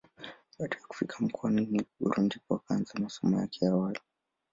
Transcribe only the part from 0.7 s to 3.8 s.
ya kufika mkoani Morogoro ndipo akaanza masomo yake ya